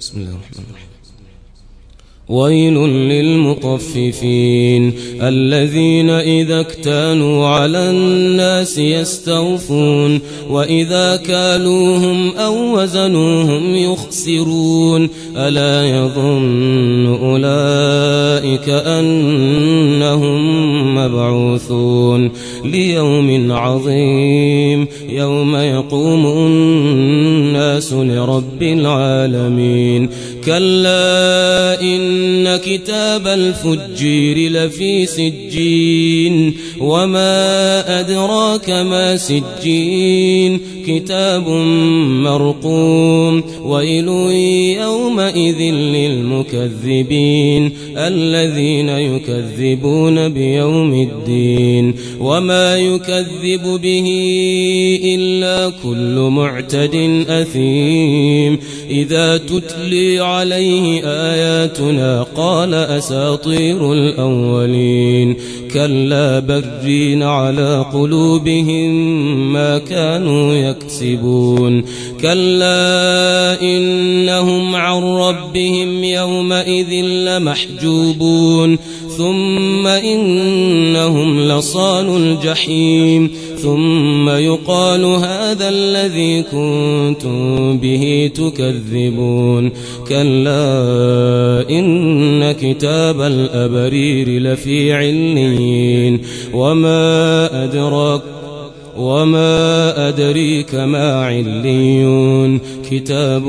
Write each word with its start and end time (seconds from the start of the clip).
بسم 0.00 0.20
الله 0.20 0.30
الرحمن 0.30 0.64
الرحيم. 0.70 0.90
ويل 2.28 2.74
للمطففين 3.12 4.92
الذين 5.22 6.10
إذا 6.10 6.60
اكتانوا 6.60 7.46
على 7.46 7.90
الناس 7.90 8.78
يستوفون 8.78 10.20
وإذا 10.50 11.16
كالوهم 11.16 12.36
أو 12.36 12.80
وزنوهم 12.80 13.74
يخسرون 13.74 15.08
ألا 15.36 15.98
يظن 15.98 17.06
أولئك 17.06 18.68
أنهم 18.68 20.40
مبعوثون 21.08 22.30
ليوم 22.64 23.52
عظيم 23.52 24.86
يوم 25.08 25.56
يقوم 25.56 26.26
الناس 26.26 27.92
لرب 27.92 28.62
العالمين 28.62 30.08
كلا 30.44 31.80
إن 31.80 32.56
كتاب 32.56 33.26
الفجير 33.26 34.50
لفي 34.52 35.06
سجين 35.06 36.54
وما 36.80 38.00
أدراك 38.00 38.70
ما 38.70 39.16
سجين 39.16 40.60
كتاب 40.86 41.48
مرقوم 42.24 43.42
ويل 43.64 44.08
يومئذ 44.80 45.60
للمكذبين 45.74 47.72
الذين 47.96 48.88
يكذبون 48.88 50.28
بيوم 50.28 50.92
الدين 50.94 51.94
وما 52.20 52.76
يكذب 52.78 53.80
به 53.82 54.08
إلا 55.04 55.72
كل 55.82 56.28
معتد 56.30 57.24
أثيم 57.28 58.58
إذا 58.90 59.36
تتلي 59.36 60.20
عليه 60.30 61.02
آياتنا 61.04 62.22
قال 62.22 62.74
أساطير 62.74 63.92
الأولين 63.92 65.36
كلا 65.74 66.38
برين 66.38 67.22
على 67.22 67.86
قلوبهم 67.92 68.90
ما 69.52 69.78
كانوا 69.78 70.54
يكسبون 70.54 71.84
كلا 72.20 73.62
إنهم 73.62 74.76
عن 74.76 75.02
ربهم 75.02 76.04
يومئذ 76.04 76.92
لمحجوبون 77.04 78.78
ثم 79.20 79.86
إنهم 79.86 81.40
لصال 81.40 82.08
الجحيم. 82.16 83.30
ثم 83.62 84.28
يقال 84.28 85.04
هذا 85.04 85.68
الذي 85.68 86.42
كنتم 86.42 87.78
به 87.78 88.30
تكذبون. 88.34 89.72
كلا 90.08 90.64
إن 91.70 92.52
كتاب 92.52 93.20
الأبرير 93.20 94.28
لفي 94.28 94.92
علين 94.92 96.20
وما 96.54 97.64
أدراك 97.64 98.39
وما 99.00 100.08
أدريك 100.08 100.74
ما 100.74 101.24
عليون 101.24 102.60
كتاب 102.90 103.42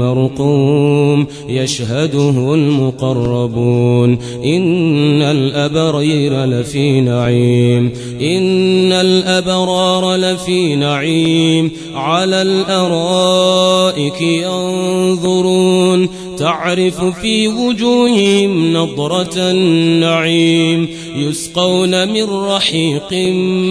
مرقوم 0.00 1.26
يشهده 1.48 2.54
المقربون 2.54 4.18
إن 4.44 5.22
الأبرير 5.22 6.44
لفي 6.44 7.00
نعيم 7.00 7.92
إن 8.20 8.92
الأبرار 8.92 10.14
لفي 10.16 10.76
نعيم 10.76 11.70
على 11.94 12.42
الأرائك 12.42 14.20
ينظرون 14.20 16.08
تعرف 16.38 17.04
في 17.04 17.48
وجوههم 17.48 18.72
نضرة 18.76 19.34
النعيم 19.36 20.88
يسقون 21.16 22.08
من 22.12 22.24
رحيق 22.24 23.12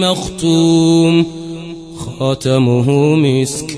مختوم 0.02 1.26
خاتمه 2.18 3.16
مسك. 3.16 3.77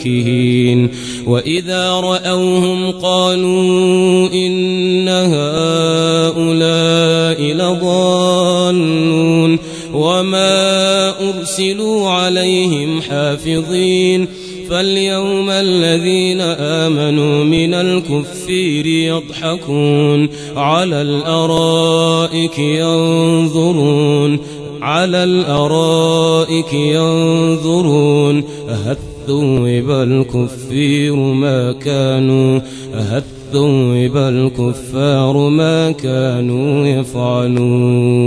فاكهين 0.00 0.90
وإذا 1.26 1.90
رأوهم 1.90 2.90
قالوا 2.90 4.28
إن 4.32 5.08
هؤلاء 6.28 7.42
لضالون 7.54 9.58
وما 9.94 11.08
أرسلوا 11.28 12.08
عليهم 12.08 13.02
حافظين 13.02 14.28
فاليوم 14.70 15.50
الذين 15.50 16.40
آمنوا 16.60 17.44
من 17.44 17.74
الكفير 17.74 18.86
يضحكون 18.86 20.28
على 20.56 21.02
الأرائك 21.02 22.58
ينظرون 22.58 24.40
على 24.82 25.24
الأرائك 25.24 26.72
ينظرون 26.72 28.44
ثوب 29.30 29.90
الكفير 29.90 31.14
ما 31.16 31.72
كانوا 31.72 32.60
أهت 32.94 33.24
ثوب 33.52 34.16
الكفار 34.16 35.48
ما 35.48 35.90
كانوا 35.90 36.86
يفعلون. 36.86 38.20